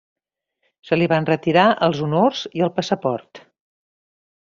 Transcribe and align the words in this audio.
Se 0.87 0.97
li 0.97 1.09
van 1.11 1.27
retirar 1.29 1.65
els 1.87 2.01
honors 2.05 2.41
i 2.61 2.65
el 2.69 2.73
passaport. 2.79 3.43